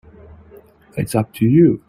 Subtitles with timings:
[0.97, 1.79] It's up to you.